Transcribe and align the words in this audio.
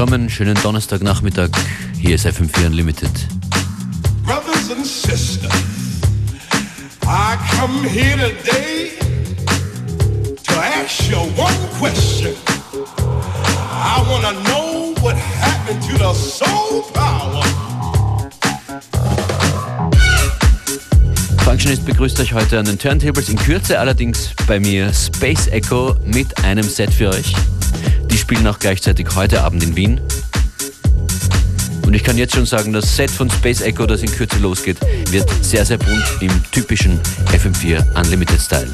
willkommen, 0.00 0.30
schönen 0.30 0.54
Donnerstagnachmittag. 0.62 1.50
Hier 2.00 2.14
ist 2.14 2.24
FM4 2.26 2.68
Unlimited. 2.68 3.10
Brothers 4.24 4.70
and 4.74 4.86
sisters, 4.86 5.52
I 7.02 7.36
come 7.54 7.86
here 7.86 8.16
today 8.16 8.92
to 10.42 10.54
ask 10.54 11.06
you 11.10 11.18
one 11.36 11.52
question. 11.78 12.30
I 13.74 14.02
wanna 14.08 14.32
know 14.44 14.94
what 15.02 15.16
happened 15.38 15.82
to 15.82 15.98
the 15.98 16.14
soul 16.14 16.82
power. 16.94 17.44
Functionist 21.44 21.84
begrüßt 21.84 22.18
euch 22.20 22.32
heute 22.32 22.58
an 22.58 22.64
den 22.64 22.78
Turntables. 22.78 23.28
In 23.28 23.36
Kürze 23.36 23.78
allerdings 23.78 24.30
bei 24.46 24.58
mir 24.58 24.94
Space 24.94 25.48
Echo 25.48 25.94
mit 26.06 26.42
einem 26.42 26.66
Set 26.66 26.90
für 26.90 27.10
euch. 27.10 27.34
Spielen 28.30 28.46
auch 28.46 28.60
gleichzeitig 28.60 29.08
heute 29.16 29.42
Abend 29.42 29.64
in 29.64 29.74
Wien. 29.74 30.00
Und 31.84 31.94
ich 31.94 32.04
kann 32.04 32.16
jetzt 32.16 32.36
schon 32.36 32.46
sagen, 32.46 32.72
das 32.72 32.94
Set 32.94 33.10
von 33.10 33.28
Space 33.28 33.60
Echo, 33.60 33.86
das 33.86 34.02
in 34.02 34.12
Kürze 34.12 34.38
losgeht, 34.38 34.76
wird 35.10 35.28
sehr, 35.42 35.66
sehr 35.66 35.78
bunt 35.78 36.04
im 36.20 36.30
typischen 36.52 37.00
FM4 37.32 37.98
Unlimited 37.98 38.40
Style. 38.40 38.70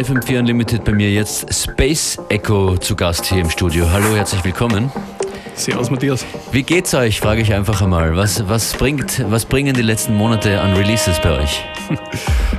FM4 0.00 0.38
Unlimited 0.38 0.82
bei 0.82 0.92
mir 0.92 1.10
jetzt 1.10 1.52
Space 1.52 2.16
Echo 2.30 2.78
zu 2.78 2.96
Gast 2.96 3.26
hier 3.26 3.42
im 3.42 3.50
Studio. 3.50 3.86
Hallo, 3.92 4.16
herzlich 4.16 4.42
willkommen. 4.42 4.90
Servus 5.54 5.90
Matthias. 5.90 6.24
Wie 6.52 6.62
geht's 6.62 6.94
euch, 6.94 7.20
frage 7.20 7.42
ich 7.42 7.52
einfach 7.52 7.82
einmal. 7.82 8.16
Was, 8.16 8.48
was, 8.48 8.72
bringt, 8.72 9.22
was 9.30 9.44
bringen 9.44 9.74
die 9.74 9.82
letzten 9.82 10.14
Monate 10.14 10.58
an 10.58 10.72
Releases 10.72 11.20
bei 11.20 11.42
euch? 11.42 11.62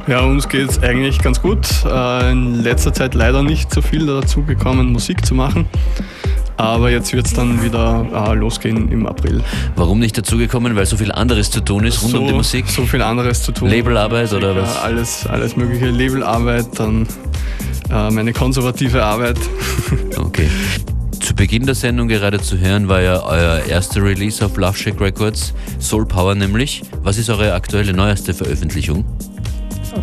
Ja, 0.07 0.21
uns 0.21 0.49
geht's 0.49 0.81
eigentlich 0.81 1.19
ganz 1.19 1.41
gut. 1.41 1.67
Äh, 1.85 2.31
in 2.31 2.63
letzter 2.63 2.91
Zeit 2.91 3.13
leider 3.13 3.43
nicht 3.43 3.71
so 3.71 3.81
viel 3.81 4.07
dazu 4.07 4.43
gekommen, 4.43 4.91
Musik 4.91 5.25
zu 5.25 5.35
machen. 5.35 5.67
Aber 6.61 6.91
jetzt 6.91 7.11
wird 7.11 7.25
es 7.25 7.33
dann 7.33 7.63
wieder 7.63 8.05
äh, 8.13 8.35
losgehen 8.35 8.91
im 8.91 9.07
April. 9.07 9.41
Warum 9.75 9.97
nicht 9.97 10.15
dazugekommen? 10.15 10.75
Weil 10.75 10.85
so 10.85 10.95
viel 10.95 11.11
anderes 11.11 11.49
zu 11.49 11.61
tun 11.61 11.85
ist 11.85 12.03
rund 12.03 12.11
so, 12.11 12.19
um 12.19 12.27
die 12.27 12.33
Musik? 12.33 12.67
So 12.67 12.85
viel 12.85 13.01
anderes 13.01 13.41
zu 13.41 13.51
tun. 13.51 13.67
Labelarbeit 13.67 14.31
oder 14.31 14.55
was? 14.55 14.77
Alles, 14.77 15.25
alles 15.25 15.55
mögliche. 15.57 15.89
Labelarbeit, 15.89 16.67
dann 16.75 17.07
äh, 17.89 18.11
meine 18.11 18.31
konservative 18.31 19.03
Arbeit. 19.03 19.37
okay. 20.17 20.47
Zu 21.19 21.33
Beginn 21.33 21.65
der 21.65 21.73
Sendung 21.73 22.07
gerade 22.07 22.39
zu 22.39 22.59
hören 22.59 22.87
war 22.87 23.01
ja 23.01 23.23
euer 23.23 23.63
erster 23.67 24.03
Release 24.03 24.45
auf 24.45 24.55
Love 24.55 24.77
Shack 24.77 25.01
Records, 25.01 25.55
Soul 25.79 26.05
Power 26.05 26.35
nämlich. 26.35 26.83
Was 27.01 27.17
ist 27.17 27.31
eure 27.31 27.53
aktuelle 27.53 27.93
neueste 27.93 28.35
Veröffentlichung? 28.35 29.03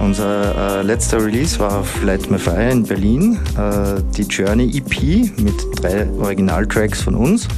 Unser 0.01 0.81
äh, 0.81 0.83
letzter 0.83 1.25
Release 1.25 1.59
war 1.59 1.81
auf 1.81 2.03
Light 2.03 2.31
My 2.31 2.39
Fire 2.39 2.71
in 2.71 2.83
Berlin, 2.83 3.39
äh, 3.57 4.01
die 4.17 4.23
Journey 4.23 4.77
EP 4.77 5.41
mit 5.41 5.55
drei 5.77 6.09
Originaltracks 6.19 7.03
von 7.03 7.15
uns 7.15 7.49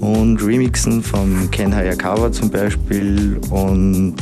und 0.00 0.42
Remixen 0.42 1.02
von 1.02 1.50
Ken 1.50 1.74
Hayakawa 1.74 2.32
zum 2.32 2.50
Beispiel 2.50 3.38
und 3.50 4.16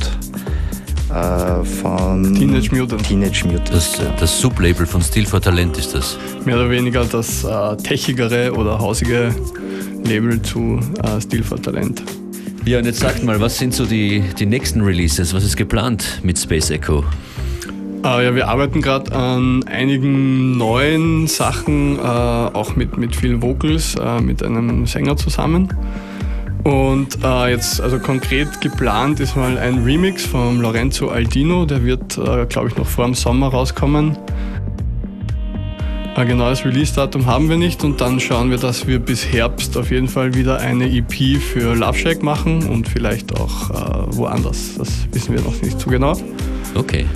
äh, 1.10 1.64
von 1.64 2.34
Teenage 2.34 2.74
Mutant. 2.74 3.02
Teenage 3.02 3.46
Mutant. 3.46 3.72
Das, 3.72 3.98
ja. 3.98 4.14
das 4.18 4.40
Sublabel 4.40 4.86
von 4.86 5.00
Stil 5.00 5.26
for 5.26 5.40
Talent 5.40 5.78
ist 5.78 5.94
das. 5.94 6.18
Mehr 6.44 6.56
oder 6.56 6.70
weniger 6.70 7.04
das 7.04 7.44
äh, 7.44 7.76
techigere 7.76 8.52
oder 8.52 8.78
hausige 8.78 9.34
Label 10.04 10.40
zu 10.42 10.80
äh, 11.02 11.20
Stil 11.20 11.42
for 11.42 11.60
Talent. 11.60 12.02
Ja, 12.66 12.78
und 12.78 12.84
jetzt 12.84 13.00
sagt 13.00 13.24
mal, 13.24 13.40
was 13.40 13.56
sind 13.56 13.72
so 13.72 13.86
die, 13.86 14.22
die 14.38 14.44
nächsten 14.44 14.82
Releases? 14.82 15.32
Was 15.32 15.44
ist 15.44 15.56
geplant 15.56 16.20
mit 16.22 16.38
Space 16.38 16.70
Echo? 16.70 17.04
Äh, 18.04 18.24
ja, 18.24 18.34
wir 18.34 18.48
arbeiten 18.48 18.82
gerade 18.82 19.12
an 19.12 19.64
einigen 19.64 20.58
neuen 20.58 21.26
Sachen, 21.26 21.98
äh, 21.98 22.02
auch 22.02 22.76
mit, 22.76 22.98
mit 22.98 23.16
vielen 23.16 23.40
Vocals, 23.40 23.94
äh, 23.94 24.20
mit 24.20 24.42
einem 24.42 24.86
Sänger 24.86 25.16
zusammen. 25.16 25.68
Und 26.64 27.24
äh, 27.24 27.50
jetzt, 27.50 27.80
also 27.80 27.98
konkret 27.98 28.60
geplant 28.60 29.20
ist 29.20 29.36
mal 29.36 29.56
ein 29.56 29.82
Remix 29.82 30.26
von 30.26 30.60
Lorenzo 30.60 31.08
Aldino, 31.08 31.64
der 31.64 31.82
wird, 31.82 32.18
äh, 32.18 32.44
glaube 32.44 32.68
ich, 32.68 32.76
noch 32.76 32.86
vor 32.86 33.06
dem 33.06 33.14
Sommer 33.14 33.48
rauskommen. 33.48 34.18
Ein 36.16 36.26
genaues 36.26 36.64
Release-Datum 36.64 37.26
haben 37.26 37.48
wir 37.48 37.56
nicht 37.56 37.84
und 37.84 38.00
dann 38.00 38.18
schauen 38.18 38.50
wir, 38.50 38.58
dass 38.58 38.86
wir 38.86 38.98
bis 38.98 39.26
Herbst 39.32 39.76
auf 39.76 39.90
jeden 39.90 40.08
Fall 40.08 40.34
wieder 40.34 40.58
eine 40.58 40.86
EP 40.86 41.40
für 41.40 41.74
Love 41.74 41.96
Shack 41.96 42.22
machen 42.22 42.68
und 42.68 42.88
vielleicht 42.88 43.38
auch 43.38 43.70
äh, 43.70 44.16
woanders. 44.16 44.74
Das 44.76 44.88
wissen 45.12 45.34
wir 45.34 45.40
noch 45.40 45.62
nicht 45.62 45.80
so 45.80 45.88
genau. 45.88 46.16
Okay. 46.74 47.06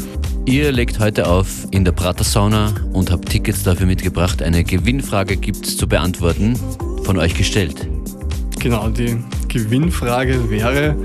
Ihr 0.47 0.71
legt 0.73 1.01
heute 1.01 1.27
auf 1.27 1.49
in 1.71 1.85
der 1.85 1.93
Prater 1.93 2.23
Sauna 2.23 2.73
und 2.93 3.11
habt 3.11 3.29
Tickets 3.29 3.65
dafür 3.65 3.87
mitgebracht. 3.87 4.43
Eine 4.43 4.63
Gewinnfrage 4.63 5.37
gibt 5.37 5.67
es 5.67 5.77
zu 5.77 5.89
beantworten, 5.89 6.59
von 7.03 7.19
euch 7.19 7.35
gestellt. 7.35 7.89
Genau, 8.61 8.89
die 8.89 9.17
Gewinnfrage 9.49 10.51
wäre, 10.51 10.97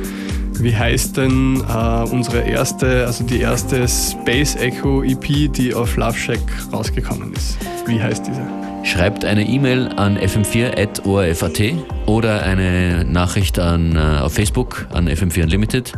wie 0.62 0.76
heißt 0.76 1.18
denn 1.18 1.64
äh, 1.68 2.10
unsere 2.12 2.42
erste, 2.42 3.06
also 3.06 3.24
die 3.24 3.40
erste 3.40 3.88
Space 3.88 4.56
Echo 4.56 5.04
EP, 5.04 5.52
die 5.54 5.74
auf 5.74 5.96
Love 5.96 6.18
Shack 6.18 6.40
rausgekommen 6.72 7.34
ist? 7.34 7.58
Wie 7.86 8.02
heißt 8.02 8.28
diese? 8.28 8.42
Schreibt 8.84 9.26
eine 9.26 9.48
E-Mail 9.48 9.90
an 9.98 10.18
fm4.orf.at 10.18 12.08
oder 12.08 12.44
eine 12.44 13.06
Nachricht 13.06 13.60
an, 13.60 13.96
äh, 13.96 14.22
auf 14.22 14.34
Facebook 14.34 14.88
an 14.94 15.08
FM4 15.08 15.44
Unlimited. 15.44 15.94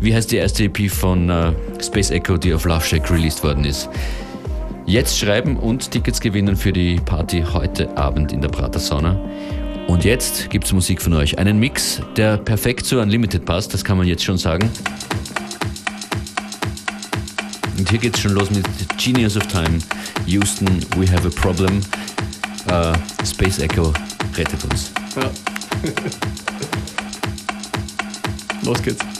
Wie 0.00 0.14
heißt 0.14 0.30
die 0.30 0.36
erste 0.36 0.64
EP 0.64 0.90
von 0.90 1.30
äh, 1.30 1.52
Space 1.82 2.10
Echo, 2.10 2.36
die 2.36 2.52
auf 2.54 2.64
Love 2.64 2.84
Shack 2.84 3.10
released 3.10 3.42
worden 3.42 3.64
ist? 3.64 3.88
Jetzt 4.86 5.18
schreiben 5.18 5.56
und 5.56 5.90
Tickets 5.90 6.20
gewinnen 6.20 6.54
für 6.54 6.72
die 6.72 6.96
Party 6.96 7.44
heute 7.52 7.96
Abend 7.96 8.32
in 8.32 8.40
der 8.40 8.50
Prater 8.50 8.78
Sauna. 8.78 9.18
Und 9.86 10.04
jetzt 10.04 10.50
gibt's 10.50 10.72
Musik 10.72 11.00
von 11.00 11.12
euch. 11.14 11.38
Einen 11.38 11.58
Mix, 11.58 12.00
der 12.16 12.36
perfekt 12.36 12.86
zu 12.86 13.00
Unlimited 13.00 13.44
passt, 13.44 13.72
das 13.72 13.84
kann 13.84 13.96
man 13.96 14.06
jetzt 14.06 14.24
schon 14.24 14.36
sagen. 14.36 14.70
Und 17.78 17.88
hier 17.88 17.98
geht's 17.98 18.20
schon 18.20 18.32
los 18.32 18.50
mit 18.50 18.66
Genius 18.98 19.36
of 19.36 19.46
Time. 19.46 19.78
Houston, 20.26 20.66
we 20.96 21.06
have 21.10 21.26
a 21.26 21.30
problem. 21.40 21.80
Uh, 22.68 22.94
Space 23.24 23.60
Echo 23.60 23.92
rettet 24.36 24.64
uns. 24.64 24.90
Ja. 25.14 25.30
los 28.64 28.82
geht's. 28.82 29.15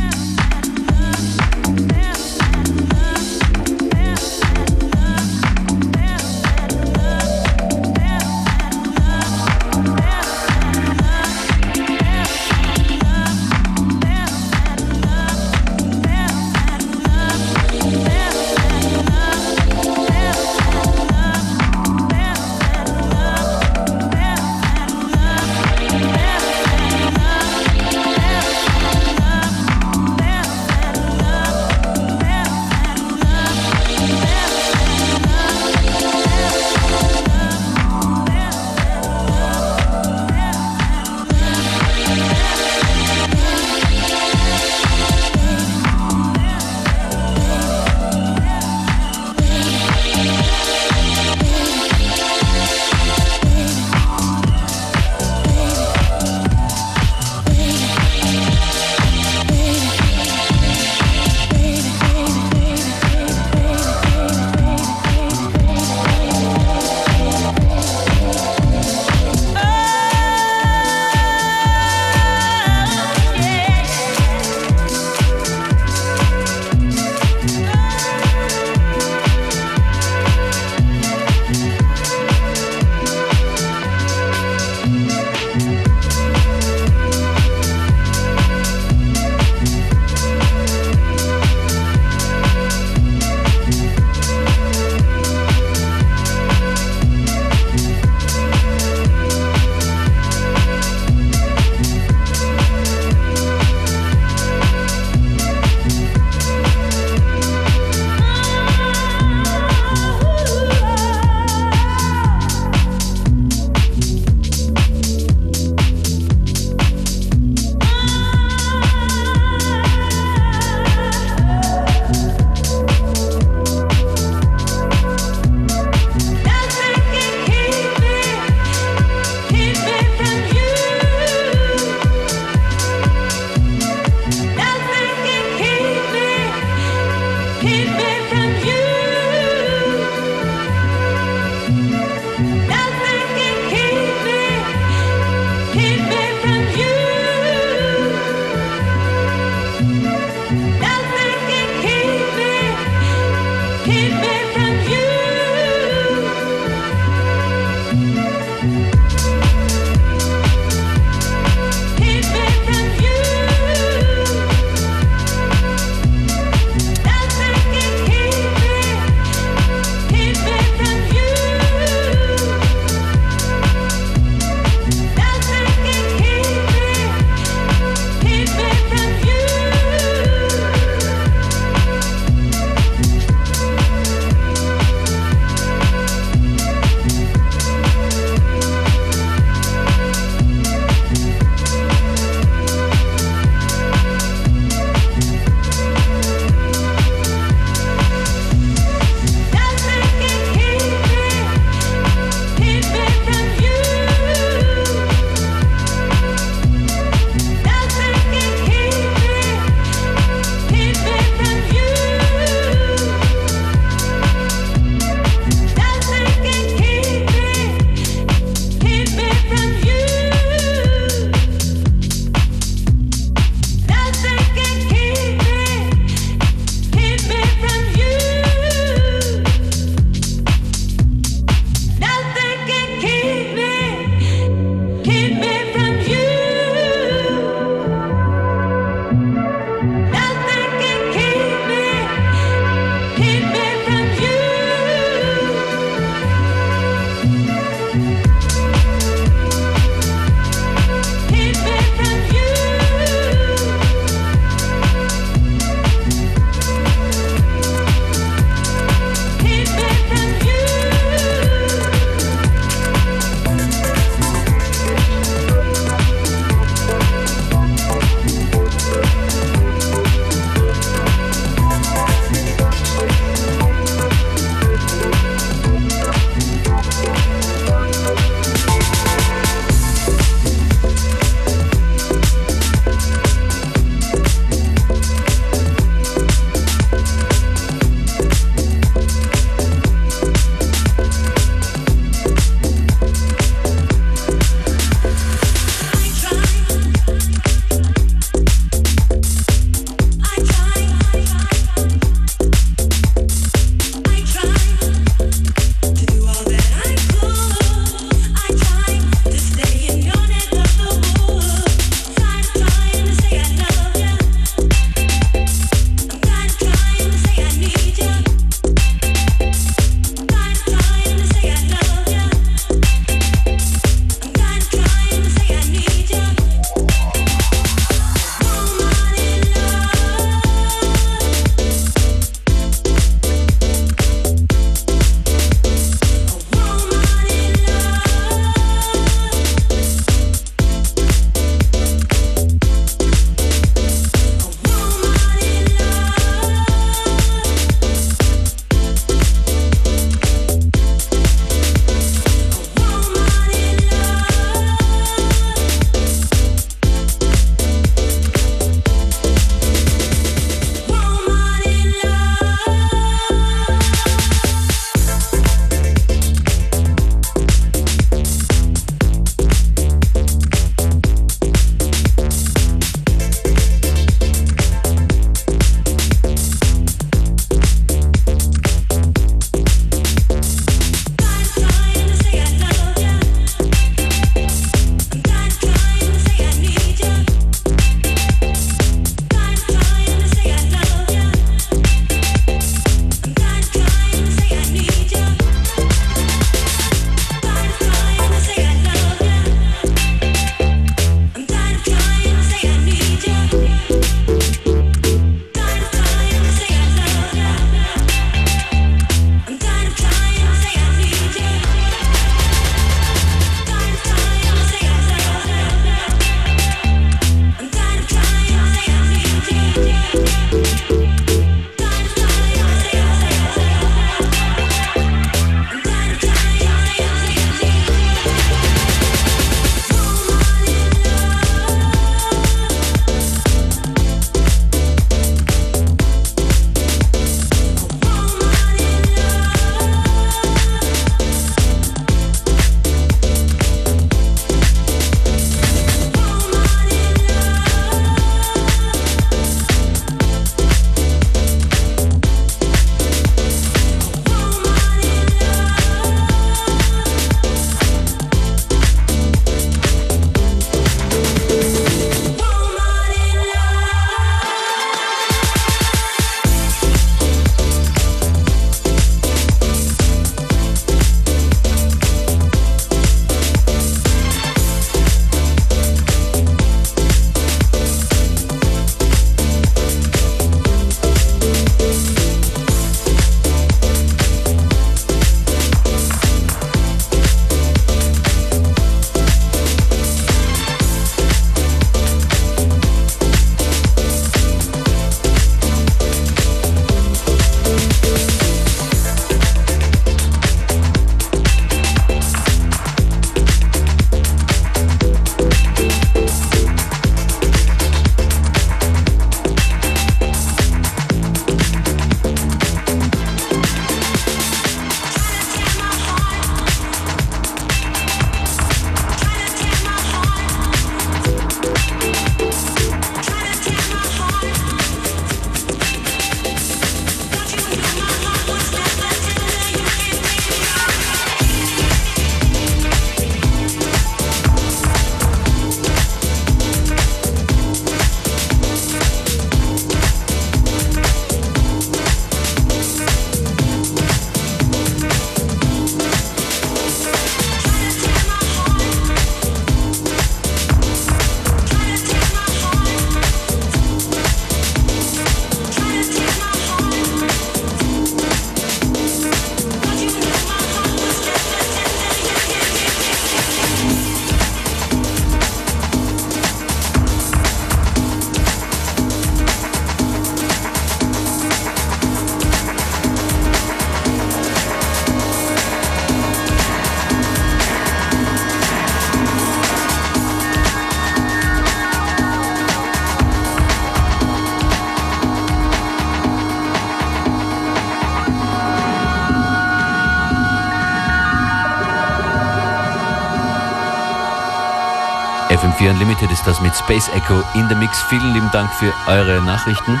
FM4 595.90 595.94
Unlimited 595.94 596.30
ist 596.30 596.46
das 596.46 596.60
mit 596.60 596.74
Space 596.74 597.08
Echo 597.08 597.42
in 597.54 597.68
der 597.68 597.76
Mix. 597.76 598.00
Vielen 598.02 598.32
lieben 598.32 598.50
Dank 598.52 598.72
für 598.72 598.92
eure 599.06 599.42
Nachrichten. 599.42 600.00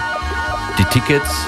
Die 0.78 0.84
Tickets 0.84 1.46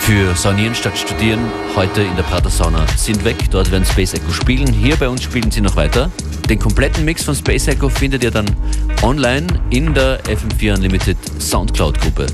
für 0.00 0.34
Saunieren 0.34 0.74
statt 0.74 0.96
Studieren 0.96 1.40
heute 1.74 2.02
in 2.02 2.16
der 2.16 2.22
Prater 2.22 2.48
Sauna 2.48 2.86
sind 2.96 3.24
weg. 3.24 3.36
Dort 3.50 3.70
werden 3.70 3.84
Space 3.84 4.14
Echo 4.14 4.32
spielen. 4.32 4.72
Hier 4.72 4.96
bei 4.96 5.08
uns 5.08 5.22
spielen 5.22 5.50
sie 5.50 5.60
noch 5.60 5.76
weiter. 5.76 6.10
Den 6.48 6.58
kompletten 6.58 7.04
Mix 7.04 7.24
von 7.24 7.34
Space 7.34 7.68
Echo 7.68 7.88
findet 7.88 8.24
ihr 8.24 8.30
dann 8.30 8.46
online 9.02 9.46
in 9.70 9.92
der 9.92 10.22
FM4 10.24 10.74
Unlimited 10.74 11.18
Soundcloud 11.40 12.00
Gruppe. 12.00 12.26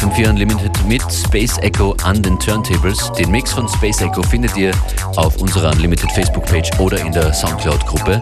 FM4 0.00 0.30
Unlimited 0.30 0.72
mit 0.88 1.02
Space 1.12 1.58
Echo 1.58 1.94
an 2.04 2.22
den 2.22 2.38
Turntables. 2.38 3.12
Den 3.18 3.30
Mix 3.30 3.52
von 3.52 3.68
Space 3.68 4.00
Echo 4.00 4.22
findet 4.22 4.56
ihr 4.56 4.72
auf 5.16 5.36
unserer 5.36 5.72
Unlimited 5.72 6.10
Facebook-Page 6.12 6.70
oder 6.78 6.98
in 6.98 7.12
der 7.12 7.34
Soundcloud-Gruppe. 7.34 8.18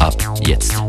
Ab 0.00 0.14
jetzt. 0.44 0.83